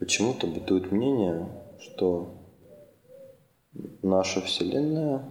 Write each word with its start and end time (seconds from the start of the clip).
Почему-то 0.00 0.46
бытует 0.46 0.90
мнение, 0.92 1.46
что 1.78 2.34
наша 4.02 4.40
Вселенная 4.40 5.28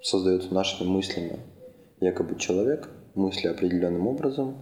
создается 0.00 0.54
нашими 0.54 0.88
мыслями. 0.88 1.38
Якобы 2.00 2.38
человек, 2.38 2.88
мысли 3.14 3.46
определенным 3.46 4.06
образом, 4.06 4.56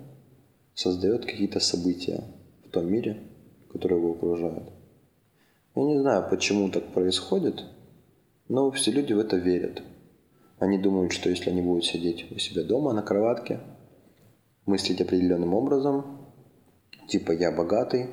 создает 0.75 1.25
какие-то 1.25 1.61
события 1.61 2.25
в 2.65 2.71
том 2.71 2.91
мире, 2.91 3.23
который 3.73 3.97
его 3.97 4.11
окружает. 4.11 4.65
Я 5.77 5.85
не 5.85 6.01
знаю, 6.01 6.29
почему 6.29 6.69
так 6.69 6.93
происходит, 6.93 7.63
но 8.49 8.73
все 8.73 8.91
люди 8.91 9.13
в 9.13 9.21
это 9.21 9.37
верят. 9.37 9.83
Они 10.59 10.79
думают, 10.79 11.13
что 11.13 11.31
если 11.31 11.51
они 11.51 11.63
будут 11.63 11.85
сидеть 11.85 12.27
у 12.33 12.39
себя 12.41 12.65
дома 12.65 12.93
на 12.93 13.03
кроватке, 13.03 13.61
мыслить 14.65 15.01
определенным 15.01 15.55
образом, 15.55 16.27
типа 17.09 17.31
я 17.31 17.53
богатый, 17.53 18.09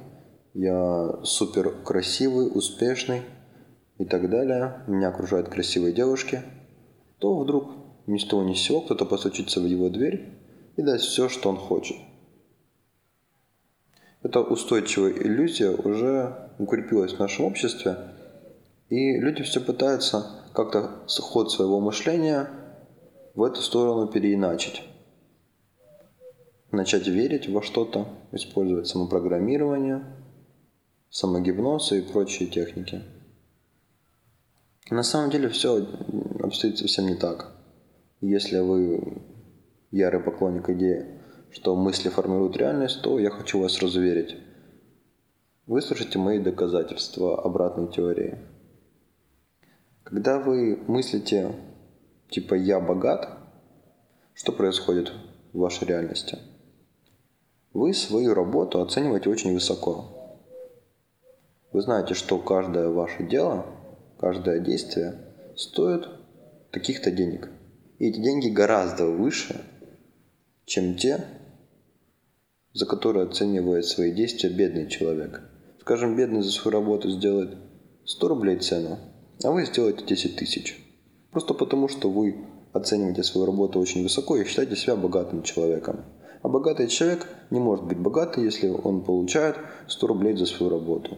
я 0.54 1.20
супер 1.24 1.72
красивый, 1.84 2.50
успешный 2.54 3.22
и 3.98 4.06
так 4.06 4.30
далее, 4.30 4.84
меня 4.88 5.10
окружают 5.10 5.50
красивые 5.50 5.94
девушки, 5.94 6.42
то 7.18 7.40
вдруг 7.40 7.72
ни 8.06 8.18
с 8.18 8.26
того 8.26 8.44
ни 8.44 8.54
с 8.54 8.60
сего 8.60 8.82
кто-то 8.82 9.06
постучится 9.06 9.60
в 9.60 9.66
его 9.66 9.90
дверь 9.90 10.30
и 10.76 10.82
даст 10.82 11.06
все, 11.06 11.30
что 11.30 11.50
он 11.50 11.58
хочет. 11.58 11.98
Эта 14.22 14.42
устойчивая 14.42 15.12
иллюзия 15.12 15.72
уже 15.72 16.52
укрепилась 16.60 17.14
в 17.14 17.20
нашем 17.20 17.46
обществе, 17.46 17.98
и 18.90 19.20
люди 19.20 19.44
все 19.44 19.60
пытаются 19.60 20.44
как-то 20.54 21.04
ход 21.08 21.52
своего 21.52 21.80
мышления 21.80 22.48
в 23.34 23.44
эту 23.44 23.62
сторону 23.62 24.08
переиначить. 24.08 24.84
Начать 26.72 27.08
верить 27.08 27.50
во 27.50 27.62
что-то, 27.62 28.08
использовать 28.32 28.88
самопрограммирование– 28.88 30.04
самогипноз 31.14 31.92
и 31.92 32.02
прочие 32.02 32.50
техники. 32.50 33.04
На 34.90 35.04
самом 35.04 35.30
деле 35.30 35.48
все 35.48 35.88
обстоит 36.40 36.80
совсем 36.80 37.06
не 37.06 37.14
так. 37.14 37.52
Если 38.20 38.58
вы 38.58 39.22
ярый 39.92 40.20
поклонник 40.20 40.68
идеи, 40.72 41.22
что 41.52 41.76
мысли 41.76 42.10
формируют 42.10 42.58
реальность, 42.58 43.04
то 43.04 43.20
я 43.20 43.30
хочу 43.30 43.60
вас 43.60 43.80
разуверить. 43.80 44.38
Выслушайте 45.68 46.18
мои 46.18 46.40
доказательства 46.40 47.40
обратной 47.44 47.92
теории. 47.92 48.40
Когда 50.02 50.40
вы 50.40 50.78
мыслите 50.88 51.56
типа 52.32 52.56
«я 52.56 52.80
богат», 52.80 53.38
что 54.34 54.52
происходит 54.52 55.14
в 55.54 55.60
вашей 55.60 55.88
реальности? 55.88 56.40
Вы 57.72 57.94
свою 57.94 58.34
работу 58.34 58.82
оцениваете 58.82 59.30
очень 59.30 59.54
высоко. 59.54 60.13
Вы 61.74 61.82
знаете, 61.82 62.14
что 62.14 62.38
каждое 62.38 62.90
ваше 62.90 63.24
дело, 63.24 63.66
каждое 64.20 64.60
действие 64.60 65.16
стоит 65.56 66.08
таких-то 66.72 67.10
денег. 67.10 67.50
И 67.98 68.10
эти 68.10 68.20
деньги 68.20 68.50
гораздо 68.50 69.08
выше, 69.08 69.60
чем 70.66 70.96
те, 70.96 71.26
за 72.74 72.86
которые 72.86 73.26
оценивает 73.26 73.86
свои 73.86 74.12
действия 74.12 74.52
бедный 74.52 74.88
человек. 74.88 75.42
Скажем, 75.82 76.16
бедный 76.16 76.44
за 76.44 76.52
свою 76.52 76.78
работу 76.78 77.10
сделает 77.10 77.58
100 78.06 78.28
рублей 78.28 78.60
цену, 78.60 79.00
а 79.44 79.50
вы 79.50 79.66
сделаете 79.66 80.06
10 80.06 80.36
тысяч. 80.36 80.78
Просто 81.32 81.56
потому, 81.56 81.88
что 81.88 82.08
вы 82.12 82.46
оцениваете 82.72 83.24
свою 83.24 83.48
работу 83.48 83.80
очень 83.80 84.04
высоко 84.04 84.38
и 84.38 84.46
считаете 84.46 84.76
себя 84.76 84.96
богатым 84.96 85.42
человеком. 85.42 86.06
А 86.44 86.50
богатый 86.50 86.88
человек 86.88 87.28
не 87.50 87.60
может 87.60 87.86
быть 87.86 87.98
богатый, 87.98 88.44
если 88.44 88.68
он 88.68 89.04
получает 89.04 89.56
100 89.88 90.08
рублей 90.08 90.38
за 90.38 90.46
свою 90.46 90.70
работу. 90.72 91.18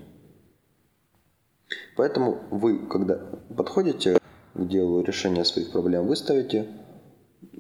Поэтому 1.95 2.39
вы, 2.51 2.79
когда 2.88 3.19
подходите 3.55 4.17
к 4.53 4.67
делу 4.67 5.01
решения 5.01 5.45
своих 5.45 5.72
проблем, 5.72 6.07
вы 6.07 6.16
ставите 6.16 6.67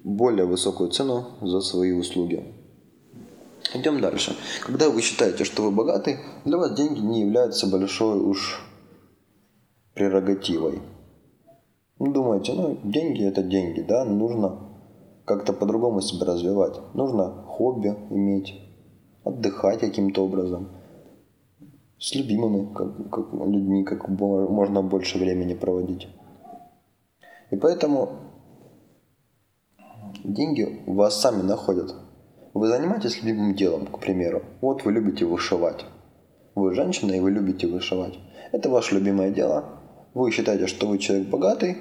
более 0.03 0.45
высокую 0.45 0.89
цену 0.89 1.25
за 1.41 1.61
свои 1.61 1.91
услуги. 1.91 2.43
Идем 3.73 4.01
дальше. 4.01 4.35
Когда 4.61 4.89
вы 4.89 5.01
считаете, 5.01 5.43
что 5.43 5.63
вы 5.63 5.71
богаты, 5.71 6.19
для 6.43 6.57
вас 6.57 6.73
деньги 6.75 6.99
не 6.99 7.21
являются 7.21 7.67
большой 7.67 8.19
уж 8.19 8.61
прерогативой. 9.93 10.81
Ну, 11.99 12.11
думаете, 12.11 12.53
ну, 12.53 12.77
деньги 12.83 13.25
это 13.25 13.41
деньги, 13.41 13.81
да, 13.81 14.03
нужно 14.03 14.69
как-то 15.25 15.53
по-другому 15.53 16.01
себя 16.01 16.25
развивать. 16.25 16.75
Нужно 16.93 17.43
хобби 17.47 17.95
иметь, 18.09 18.53
отдыхать 19.23 19.79
каким-то 19.79 20.25
образом 20.25 20.69
с 22.05 22.13
любимыми 22.13 22.71
как, 22.71 23.09
как, 23.09 23.33
людьми, 23.33 23.83
как 23.83 24.07
можно 24.07 24.83
больше 24.83 25.17
времени 25.17 25.55
проводить. 25.55 26.07
И 27.49 27.55
поэтому 27.55 28.09
деньги 30.23 30.83
вас 30.85 31.19
сами 31.19 31.41
находят. 31.41 31.95
Вы 32.53 32.67
занимаетесь 32.67 33.23
любимым 33.23 33.55
делом, 33.55 33.87
к 33.87 33.99
примеру. 33.99 34.43
Вот 34.61 34.85
вы 34.85 34.91
любите 34.91 35.25
вышивать. 35.25 35.85
Вы 36.53 36.75
женщина 36.75 37.11
и 37.13 37.19
вы 37.19 37.31
любите 37.31 37.65
вышивать. 37.65 38.19
Это 38.51 38.69
ваше 38.69 38.93
любимое 38.93 39.31
дело. 39.31 39.63
Вы 40.13 40.29
считаете, 40.29 40.67
что 40.67 40.87
вы 40.87 40.99
человек 40.99 41.27
богатый. 41.29 41.77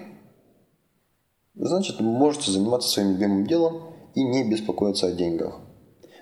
Значит, 1.54 2.00
можете 2.00 2.50
заниматься 2.50 2.88
своим 2.88 3.12
любимым 3.12 3.46
делом 3.46 3.94
и 4.14 4.24
не 4.24 4.50
беспокоиться 4.50 5.06
о 5.06 5.12
деньгах. 5.12 5.60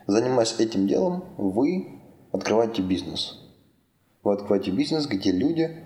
Занимаясь 0.09 0.59
этим 0.59 0.89
делом, 0.89 1.23
вы 1.39 2.01
открываете 2.33 2.83
бизнес– 2.83 3.39
вы 4.23 4.35
открываете 4.35 4.71
бизнес, 4.71 5.07
где 5.07 5.33
люди 5.33 5.85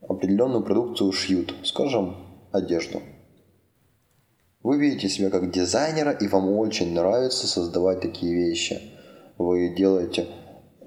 определенную 0.00 0.62
продукцию 0.62 1.12
шьют, 1.12 1.54
скажем, 1.64 2.16
одежду. 2.52 3.00
Вы 4.62 4.78
видите 4.78 5.08
себя 5.08 5.30
как 5.30 5.50
дизайнера, 5.50 6.12
и 6.12 6.28
вам 6.28 6.50
очень 6.50 6.92
нравится 6.94 7.46
создавать 7.46 8.00
такие 8.00 8.34
вещи. 8.34 8.80
Вы 9.38 9.74
делаете 9.76 10.28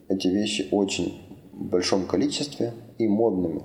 эти 0.07 0.27
вещи 0.27 0.69
очень 0.71 1.49
в 1.51 1.65
большом 1.65 2.05
количестве 2.05 2.73
и 2.97 3.07
модными. 3.07 3.63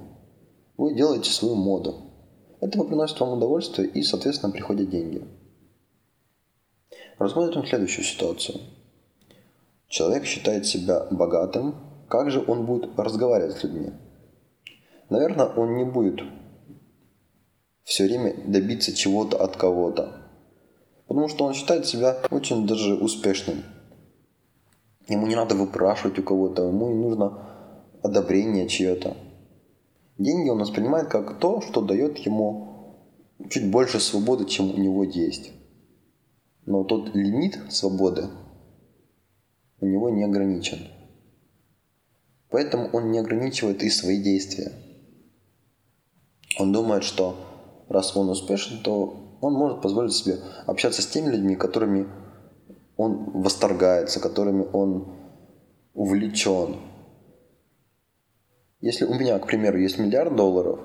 Вы 0.77 0.95
делаете 0.95 1.31
свою 1.31 1.55
моду. 1.55 1.95
Это 2.61 2.83
приносит 2.83 3.21
вам 3.21 3.37
удовольствие 3.37 3.89
и, 3.89 4.03
соответственно, 4.03 4.53
приходят 4.53 4.91
деньги. 4.91 5.23
Рассмотрим 7.19 7.67
следующую 7.67 8.05
ситуацию. 8.05 8.61
Человек 9.89 10.25
считает 10.25 10.67
себя 10.67 11.07
богатым, 11.11 11.90
как 12.11 12.31
же 12.33 12.45
он 12.45 12.67
будет 12.67 12.99
разговаривать 12.99 13.57
с 13.57 13.63
людьми? 13.63 13.93
Наверное, 15.11 15.47
он 15.47 15.77
не 15.77 15.85
будет 15.85 16.21
все 17.85 18.05
время 18.05 18.35
добиться 18.47 18.93
чего-то 18.93 19.37
от 19.37 19.57
кого-то. 19.57 20.17
Потому 21.07 21.29
что 21.29 21.45
он 21.45 21.55
считает 21.55 21.87
себя 21.87 22.19
очень 22.31 22.67
даже 22.67 22.95
успешным. 22.95 23.63
Ему 25.07 25.27
не 25.29 25.37
надо 25.37 25.55
выпрашивать 25.55 26.19
у 26.19 26.23
кого-то, 26.23 26.69
ему 26.69 26.89
не 26.89 26.97
нужно 26.97 27.49
одобрение 28.03 28.69
чье-то. 28.69 29.17
Деньги 30.19 30.51
он 30.51 30.59
воспринимает 30.59 31.09
как 31.09 31.39
то, 31.39 31.61
что 31.61 31.81
дает 31.81 32.19
ему 32.19 32.99
чуть 33.49 33.71
больше 33.71 34.01
свободы, 34.01 34.47
чем 34.47 34.71
у 34.71 34.77
него 34.77 35.05
есть. 35.05 35.53
Но 36.67 36.83
тот 36.83 37.15
лимит 37.15 37.59
свободы 37.71 38.27
у 39.81 39.87
него 39.87 40.11
не 40.11 40.25
ограничен. 40.25 40.79
Поэтому 42.51 42.89
он 42.93 43.11
не 43.11 43.19
ограничивает 43.19 43.83
и 43.83 43.91
свои 43.91 44.23
действия. 44.23 44.73
Он 46.59 46.73
думает, 46.73 47.05
что 47.05 47.37
раз 47.89 48.17
он 48.17 48.29
успешен, 48.29 48.83
то 48.83 49.39
он 49.41 49.55
может 49.55 49.81
позволить 49.81 50.13
себе 50.13 50.39
общаться 50.67 51.01
с 51.03 51.07
теми 51.07 51.31
людьми, 51.31 51.57
которыми 51.57 52.09
он 52.97 53.31
восторгается, 53.41 54.21
которыми 54.21 54.67
он 54.73 55.15
увлечен. 55.95 56.77
Если 58.81 59.05
у 59.05 59.15
меня, 59.15 59.39
к 59.39 59.47
примеру, 59.47 59.79
есть 59.79 59.99
миллиард 59.99 60.37
долларов, 60.37 60.81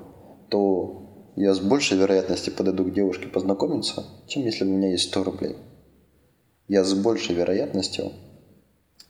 то 0.50 1.32
я 1.36 1.54
с 1.54 1.60
большей 1.60 1.98
вероятностью 1.98 2.54
подойду 2.54 2.86
к 2.86 2.94
девушке 2.94 3.28
познакомиться, 3.28 4.06
чем 4.28 4.44
если 4.44 4.64
у 4.66 4.70
меня 4.70 4.92
есть 4.92 5.10
100 5.10 5.24
рублей. 5.24 5.56
Я 6.68 6.84
с 6.84 6.94
большей 6.94 7.36
вероятностью 7.36 8.12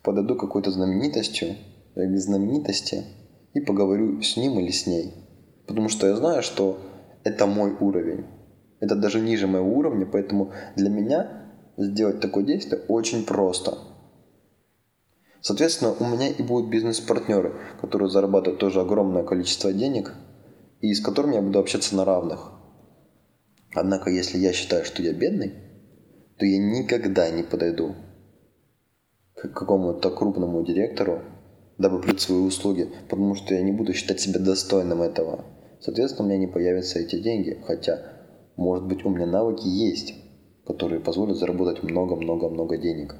подойду 0.02 0.36
к 0.36 0.40
какой-то 0.40 0.70
знаменитостью, 0.70 1.56
к 1.96 2.18
знаменитости 2.18 3.04
и 3.54 3.60
поговорю 3.60 4.20
с 4.20 4.36
ним 4.36 4.58
или 4.58 4.70
с 4.70 4.86
ней. 4.86 5.14
Потому 5.66 5.88
что 5.88 6.06
я 6.06 6.16
знаю, 6.16 6.42
что 6.42 6.78
это 7.24 7.46
мой 7.46 7.74
уровень. 7.80 8.26
Это 8.80 8.94
даже 8.94 9.20
ниже 9.20 9.46
моего 9.46 9.74
уровня, 9.74 10.06
поэтому 10.06 10.52
для 10.76 10.90
меня 10.90 11.50
сделать 11.78 12.20
такое 12.20 12.44
действие 12.44 12.82
очень 12.88 13.24
просто. 13.24 13.78
Соответственно, 15.40 15.94
у 15.98 16.04
меня 16.04 16.28
и 16.28 16.42
будут 16.42 16.70
бизнес-партнеры, 16.70 17.54
которые 17.80 18.10
зарабатывают 18.10 18.60
тоже 18.60 18.80
огромное 18.80 19.22
количество 19.22 19.72
денег, 19.72 20.12
и 20.80 20.92
с 20.92 21.00
которыми 21.00 21.36
я 21.36 21.42
буду 21.42 21.58
общаться 21.58 21.96
на 21.96 22.04
равных. 22.04 22.52
Однако, 23.74 24.10
если 24.10 24.38
я 24.38 24.52
считаю, 24.52 24.84
что 24.84 25.02
я 25.02 25.12
бедный, 25.12 25.54
то 26.38 26.44
я 26.44 26.58
никогда 26.58 27.30
не 27.30 27.42
подойду 27.42 27.94
к 29.34 29.48
какому-то 29.48 30.10
крупному 30.10 30.64
директору 30.64 31.22
дабы 31.78 32.00
платить 32.00 32.20
свои 32.20 32.38
услуги, 32.38 32.90
потому 33.08 33.34
что 33.34 33.54
я 33.54 33.62
не 33.62 33.72
буду 33.72 33.92
считать 33.92 34.20
себя 34.20 34.40
достойным 34.40 35.02
этого. 35.02 35.44
Соответственно, 35.80 36.26
у 36.26 36.28
меня 36.28 36.38
не 36.38 36.46
появятся 36.46 36.98
эти 36.98 37.18
деньги, 37.18 37.62
хотя, 37.66 38.02
может 38.56 38.86
быть, 38.86 39.04
у 39.04 39.10
меня 39.10 39.26
навыки 39.26 39.66
есть, 39.66 40.14
которые 40.66 41.00
позволят 41.00 41.36
заработать 41.36 41.82
много-много-много 41.82 42.76
денег. 42.78 43.16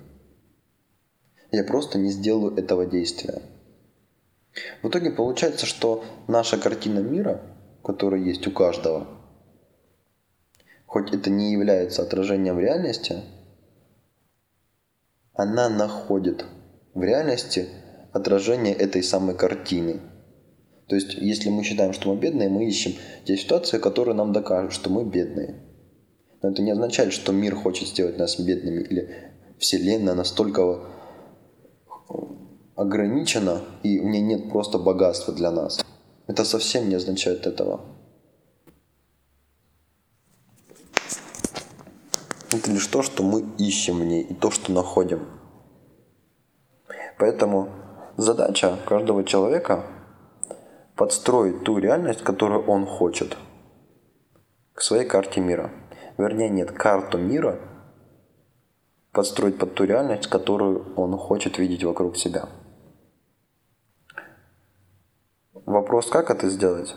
Я 1.53 1.65
просто 1.65 1.99
не 1.99 2.11
сделаю 2.11 2.57
этого 2.57 2.87
действия. 2.87 3.43
В 4.83 4.89
итоге 4.89 5.11
получается, 5.11 5.67
что 5.67 6.03
наша 6.29 6.59
картина 6.59 7.01
мира, 7.01 7.43
которая 7.85 8.21
есть 8.21 8.47
у 8.47 8.51
каждого, 8.51 9.07
хоть 10.87 11.13
это 11.13 11.31
не 11.31 11.53
является 11.53 12.03
отражением 12.03 12.59
реальности, 12.59 13.23
она 15.35 15.69
находит 15.69 16.47
в 16.95 17.03
реальности 17.03 17.69
отражение 18.17 18.75
этой 18.75 19.03
самой 19.03 19.37
картины. 19.37 20.01
То 20.89 20.95
есть, 20.95 21.15
если 21.15 21.51
мы 21.51 21.65
считаем, 21.65 21.93
что 21.93 22.09
мы 22.13 22.21
бедные, 22.21 22.49
мы 22.49 22.67
ищем 22.67 22.95
те 23.25 23.37
ситуации, 23.37 23.79
которые 23.79 24.15
нам 24.15 24.33
докажут, 24.33 24.73
что 24.73 24.89
мы 24.91 25.05
бедные. 25.05 25.57
Но 26.43 26.51
это 26.51 26.63
не 26.63 26.71
означает, 26.71 27.13
что 27.13 27.33
мир 27.33 27.55
хочет 27.55 27.89
сделать 27.89 28.19
нас 28.19 28.39
бедными 28.39 28.83
или 28.83 29.11
Вселенная 29.59 30.15
настолько 30.15 30.81
ограничена 32.75 33.63
и 33.83 33.99
в 33.99 34.05
ней 34.05 34.21
нет 34.21 34.51
просто 34.51 34.79
богатства 34.79 35.35
для 35.35 35.51
нас. 35.51 35.85
Это 36.27 36.45
совсем 36.45 36.89
не 36.89 36.95
означает 36.95 37.47
этого. 37.47 37.81
Это 42.53 42.71
лишь 42.71 42.87
то, 42.87 43.03
что 43.03 43.23
мы 43.23 43.45
ищем 43.59 43.99
в 43.99 44.05
ней 44.05 44.23
и 44.23 44.35
то, 44.35 44.51
что 44.51 44.73
находим. 44.73 45.27
Поэтому 47.19 47.71
задача 48.17 48.77
каждого 48.87 49.25
человека 49.25 49.85
подстроить 50.95 51.65
ту 51.65 51.79
реальность, 51.79 52.23
которую 52.23 52.65
он 52.67 52.87
хочет, 52.87 53.37
к 54.73 54.81
своей 54.81 55.07
карте 55.07 55.41
мира. 55.41 55.71
Вернее, 56.19 56.49
нет, 56.49 56.71
карту 56.71 57.19
мира 57.19 57.59
подстроить 59.13 59.59
под 59.59 59.75
ту 59.75 59.85
реальность, 59.85 60.27
которую 60.27 60.95
он 60.97 61.17
хочет 61.17 61.59
видеть 61.59 61.85
вокруг 61.85 62.17
себя. 62.17 62.49
Вопрос, 65.53 66.09
как 66.09 66.31
это 66.31 66.49
сделать? 66.49 66.95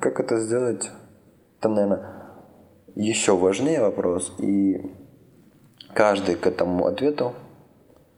Как 0.00 0.20
это 0.20 0.38
сделать? 0.38 0.90
Это, 1.58 1.68
наверное, 1.68 2.24
еще 2.94 3.36
важнее 3.36 3.80
вопрос. 3.80 4.32
И 4.38 4.94
каждый 5.92 6.36
к 6.36 6.46
этому 6.46 6.86
ответу, 6.86 7.34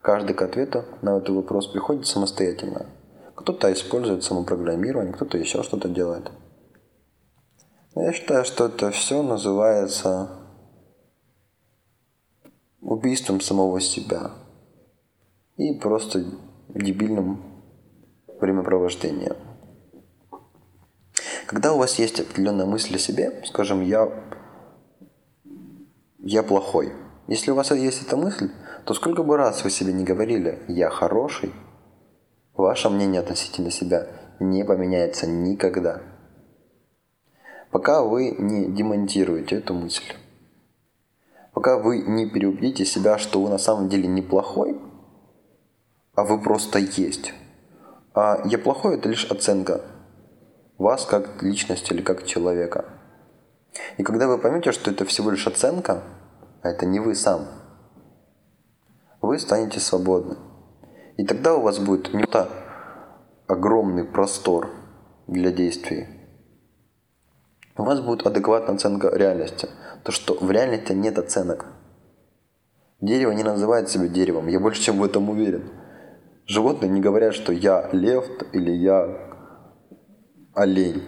каждый 0.06 0.34
к 0.34 0.42
ответу 0.42 0.84
на 1.02 1.16
этот 1.16 1.30
вопрос 1.30 1.66
приходит 1.66 2.06
самостоятельно. 2.06 2.86
Кто-то 3.34 3.72
использует 3.72 4.22
самопрограммирование, 4.22 5.12
кто-то 5.12 5.36
еще 5.36 5.64
что-то 5.64 5.88
делает. 5.88 6.30
Я 7.96 8.12
считаю, 8.12 8.44
что 8.44 8.66
это 8.66 8.92
все 8.92 9.20
называется 9.24 10.30
убийством 12.80 13.40
самого 13.40 13.80
себя 13.80 14.30
и 15.56 15.74
просто 15.74 16.24
дебильным 16.68 17.42
времяпровождением. 18.40 19.34
Когда 21.48 21.72
у 21.72 21.78
вас 21.78 21.98
есть 21.98 22.20
определенная 22.20 22.66
мысль 22.66 22.94
о 22.94 23.00
себе, 23.00 23.42
скажем, 23.44 23.82
я, 23.82 24.08
я 26.20 26.44
плохой. 26.44 26.92
Если 27.28 27.50
у 27.50 27.54
вас 27.54 27.70
есть 27.72 28.02
эта 28.02 28.16
мысль, 28.16 28.50
то 28.84 28.94
сколько 28.94 29.22
бы 29.22 29.36
раз 29.36 29.64
вы 29.64 29.70
себе 29.70 29.92
не 29.92 30.04
говорили 30.04 30.60
«я 30.68 30.90
хороший», 30.90 31.52
ваше 32.54 32.88
мнение 32.88 33.20
относительно 33.20 33.70
себя 33.70 34.06
не 34.38 34.64
поменяется 34.64 35.26
никогда. 35.26 36.02
Пока 37.70 38.02
вы 38.02 38.30
не 38.30 38.70
демонтируете 38.70 39.56
эту 39.56 39.74
мысль. 39.74 40.14
Пока 41.52 41.78
вы 41.78 41.98
не 41.98 42.30
переубедите 42.30 42.84
себя, 42.84 43.18
что 43.18 43.42
вы 43.42 43.48
на 43.48 43.58
самом 43.58 43.88
деле 43.88 44.06
неплохой, 44.06 44.80
а 46.14 46.24
вы 46.24 46.40
просто 46.40 46.78
есть. 46.78 47.34
А 48.14 48.40
я 48.44 48.58
плохой– 48.58 48.96
это 48.98 49.08
лишь 49.08 49.30
оценка 49.30 49.82
вас 50.78 51.04
как 51.04 51.42
личности 51.42 51.92
или 51.92 52.02
как 52.02 52.24
человека. 52.24 52.84
И 53.98 54.02
когда 54.02 54.28
вы 54.28 54.38
поймете, 54.38 54.72
что 54.72 54.90
это 54.90 55.04
всего 55.04 55.30
лишь 55.30 55.46
оценка, 55.46 56.02
а 56.66 56.70
это 56.70 56.84
не 56.84 57.00
вы 57.00 57.14
сам, 57.14 57.46
вы 59.20 59.38
станете 59.38 59.80
свободны. 59.80 60.36
И 61.16 61.24
тогда 61.24 61.54
у 61.54 61.62
вас 61.62 61.78
будет 61.78 62.12
не 62.12 62.24
то 62.24 62.48
огромный 63.46 64.04
простор 64.04 64.70
для 65.26 65.50
действий. 65.50 66.08
У 67.78 67.84
вас 67.84 68.00
будет 68.00 68.26
адекватная 68.26 68.74
оценка 68.74 69.14
реальности. 69.14 69.68
То, 70.02 70.12
что 70.12 70.34
в 70.34 70.50
реальности 70.50 70.92
нет 70.92 71.18
оценок. 71.18 71.66
Дерево 73.00 73.32
не 73.32 73.42
называет 73.42 73.88
себя 73.88 74.08
деревом. 74.08 74.48
Я 74.48 74.60
больше 74.60 74.82
чем 74.82 74.98
в 74.98 75.04
этом 75.04 75.28
уверен. 75.30 75.70
Животные 76.46 76.90
не 76.90 77.00
говорят, 77.00 77.34
что 77.34 77.52
я 77.52 77.88
лев 77.92 78.24
или 78.52 78.70
я 78.72 79.32
олень. 80.54 81.02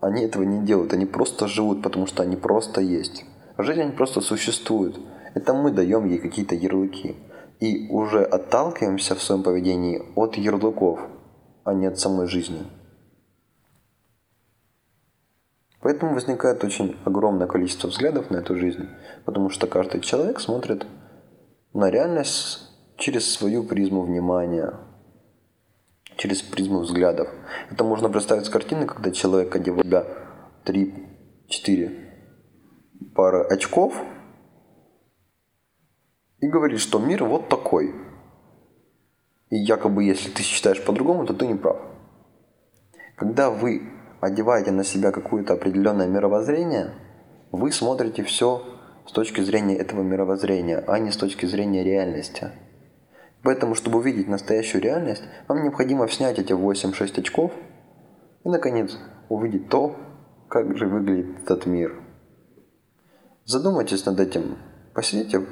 Они 0.00 0.22
этого 0.22 0.42
не 0.42 0.64
делают, 0.66 0.92
они 0.92 1.06
просто 1.06 1.46
живут, 1.46 1.82
потому 1.82 2.06
что 2.06 2.22
они 2.22 2.36
просто 2.36 2.80
есть. 2.80 3.24
Жизнь 3.56 3.92
просто 3.92 4.20
существует. 4.20 4.98
Это 5.34 5.54
мы 5.54 5.70
даем 5.70 6.06
ей 6.06 6.18
какие-то 6.18 6.56
ярлыки. 6.56 7.16
И 7.60 7.88
уже 7.88 8.24
отталкиваемся 8.24 9.14
в 9.14 9.22
своем 9.22 9.44
поведении 9.44 10.02
от 10.16 10.36
ярлыков, 10.36 10.98
а 11.62 11.72
не 11.72 11.86
от 11.86 11.98
самой 11.98 12.26
жизни. 12.26 12.64
Поэтому 15.80 16.14
возникает 16.14 16.64
очень 16.64 16.96
огромное 17.04 17.46
количество 17.46 17.88
взглядов 17.88 18.30
на 18.30 18.38
эту 18.38 18.56
жизнь, 18.56 18.88
потому 19.24 19.50
что 19.50 19.66
каждый 19.66 20.00
человек 20.00 20.40
смотрит 20.40 20.86
на 21.74 21.90
реальность 21.90 22.70
через 22.96 23.30
свою 23.32 23.62
призму 23.62 24.02
внимания, 24.02 24.74
через 26.16 26.42
призму 26.42 26.80
взглядов. 26.80 27.28
Это 27.70 27.84
можно 27.84 28.08
представить 28.08 28.46
с 28.46 28.50
картины, 28.50 28.86
когда 28.86 29.10
человек 29.12 29.54
одевает 29.54 29.86
себя 29.86 30.06
3-4 30.64 32.13
пары 33.14 33.42
очков 33.42 33.94
и 36.40 36.46
говорит, 36.46 36.80
что 36.80 36.98
мир 36.98 37.24
вот 37.24 37.48
такой. 37.48 37.94
И 39.50 39.56
якобы, 39.56 40.04
если 40.04 40.30
ты 40.30 40.42
считаешь 40.42 40.84
по-другому, 40.84 41.26
то 41.26 41.34
ты 41.34 41.46
не 41.46 41.54
прав. 41.54 41.78
Когда 43.16 43.50
вы 43.50 43.82
одеваете 44.20 44.72
на 44.72 44.84
себя 44.84 45.12
какое-то 45.12 45.54
определенное 45.54 46.08
мировоззрение, 46.08 46.94
вы 47.52 47.70
смотрите 47.70 48.24
все 48.24 48.62
с 49.06 49.12
точки 49.12 49.40
зрения 49.42 49.76
этого 49.76 50.02
мировоззрения, 50.02 50.82
а 50.86 50.98
не 50.98 51.10
с 51.10 51.16
точки 51.16 51.46
зрения 51.46 51.84
реальности. 51.84 52.50
Поэтому, 53.42 53.74
чтобы 53.74 53.98
увидеть 53.98 54.26
настоящую 54.26 54.82
реальность, 54.82 55.22
вам 55.46 55.62
необходимо 55.62 56.08
снять 56.08 56.38
эти 56.38 56.52
8-6 56.52 57.20
очков 57.20 57.52
и, 58.44 58.48
наконец, 58.48 58.98
увидеть 59.28 59.68
то, 59.68 59.94
как 60.48 60.76
же 60.76 60.88
выглядит 60.88 61.42
этот 61.42 61.66
мир. 61.66 62.03
Задумайтесь 63.46 64.06
над 64.06 64.20
этим, 64.20 64.56
посидите 64.94 65.46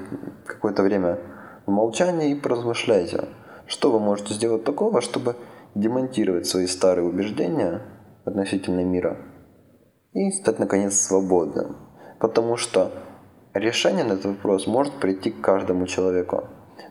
какое-то 0.47 0.83
время 0.83 1.19
в 1.67 1.71
молчании 1.71 2.31
и 2.31 2.41
поразмышляйте, 2.41 3.29
что 3.67 3.93
вы 3.93 4.01
можете 4.01 4.33
сделать 4.33 4.65
такого, 4.65 5.03
чтобы 5.03 5.37
демонтировать 5.75 6.47
свои 6.47 6.67
старые 6.67 7.07
убеждения 7.07 7.83
относительно 8.25 8.83
мира 8.83 9.19
и 10.13 10.31
стать, 10.31 10.59
наконец, 10.59 10.95
свободным. 10.95 11.77
Потому 12.19 12.57
что 12.57 12.93
решение 13.53 14.05
на 14.05 14.15
этот 14.15 14.27
вопрос 14.27 14.67
может 14.67 14.95
прийти 14.95 15.31
к 15.31 15.43
каждому 15.43 15.87
человеку. 15.87 16.45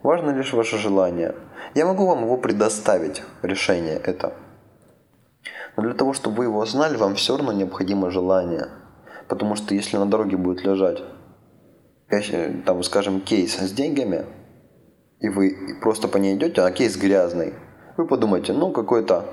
Важно 0.03 0.31
лишь 0.31 0.53
ваше 0.53 0.77
желание. 0.77 1.33
Я 1.73 1.85
могу 1.87 2.05
вам 2.05 2.25
его 2.25 2.37
предоставить, 2.37 3.23
решение 3.41 3.95
это. 3.95 4.33
Но 5.77 5.83
для 5.83 5.93
того, 5.93 6.13
чтобы 6.13 6.37
вы 6.37 6.43
его 6.45 6.63
знали, 6.65 6.95
вам 6.95 7.15
все 7.15 7.37
равно 7.37 7.53
необходимо 7.53 8.11
желание. 8.11 8.67
Потому 9.31 9.55
что 9.55 9.73
если 9.73 9.95
на 9.95 10.05
дороге 10.05 10.35
будет 10.35 10.65
лежать, 10.65 11.01
там, 12.65 12.83
скажем, 12.83 13.21
кейс 13.21 13.55
с 13.55 13.71
деньгами, 13.71 14.25
и 15.21 15.29
вы 15.29 15.77
просто 15.81 16.09
по 16.09 16.17
ней 16.17 16.35
идете, 16.35 16.63
а 16.63 16.71
кейс 16.71 16.97
грязный, 16.97 17.53
вы 17.95 18.07
подумаете, 18.07 18.51
ну 18.51 18.73
какой-то 18.73 19.23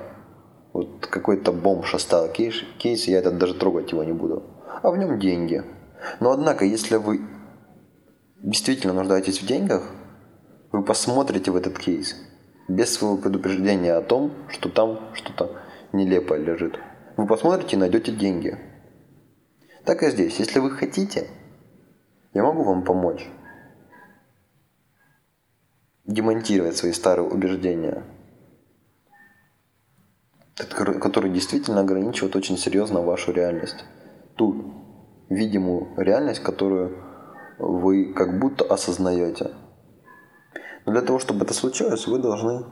вот 0.71 1.05
какой-то 1.05 1.51
бомж 1.51 1.93
оставил 1.93 2.31
кейс, 2.31 2.63
кейс, 2.77 3.09
я 3.09 3.17
этот 3.17 3.37
даже 3.37 3.55
трогать 3.55 3.91
его 3.91 4.01
не 4.05 4.13
буду. 4.13 4.43
А 4.81 4.89
в 4.89 4.95
нем 4.95 5.19
деньги. 5.19 5.63
Но 6.21 6.31
однако, 6.31 6.63
если 6.63 6.95
вы 6.95 7.19
действительно 8.41 8.93
нуждаетесь 8.93 9.41
в 9.41 9.45
деньгах, 9.45 9.83
вы 10.71 10.81
посмотрите 10.81 11.51
в 11.51 11.57
этот 11.57 11.77
кейс 11.77 12.15
без 12.69 12.93
своего 12.93 13.17
предупреждения 13.17 13.95
о 13.95 14.01
том, 14.01 14.31
что 14.47 14.69
там 14.69 15.09
что-то 15.11 15.59
нелепое 15.91 16.39
лежит. 16.39 16.79
Вы 17.17 17.27
посмотрите 17.27 17.75
и 17.75 17.79
найдете 17.79 18.13
деньги. 18.13 18.57
Так 19.89 20.03
и 20.03 20.11
здесь. 20.11 20.37
Если 20.37 20.59
вы 20.59 20.69
хотите, 20.69 21.27
я 22.35 22.43
могу 22.43 22.61
вам 22.61 22.83
помочь 22.83 23.27
демонтировать 26.05 26.77
свои 26.77 26.91
старые 26.91 27.27
убеждения. 27.27 28.03
который 30.75 31.31
действительно 31.31 31.79
ограничивает 31.79 32.35
очень 32.35 32.55
серьезно 32.55 33.01
вашу 33.01 33.31
реальность. 33.31 33.83
Ту 34.35 34.75
видимую 35.27 35.87
реальность, 35.97 36.43
которую 36.43 36.95
вы 37.57 38.13
как 38.13 38.37
будто 38.37 38.65
осознаете. 38.65 39.55
Но 40.85 40.91
для 40.91 41.01
того, 41.01 41.17
чтобы 41.17 41.45
это 41.45 41.55
случилось, 41.55 42.05
вы 42.05 42.19
должны 42.19 42.63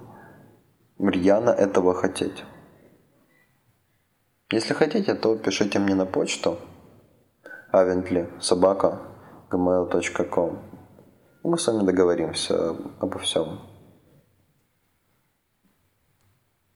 рьяно 1.00 1.50
этого 1.50 1.95
хотеть. 1.95 2.43
Если 4.51 4.75
хотите, 4.75 5.15
то 5.15 5.36
пишите 5.36 5.79
мне 5.79 5.95
на 5.95 6.05
почту 6.05 6.59
avently 7.77 8.27
собака 8.39 9.00
gmail.com. 9.50 10.60
Мы 11.43 11.57
с 11.57 11.67
вами 11.67 11.86
договоримся 11.86 12.75
обо 13.00 13.19
всем. 13.19 13.60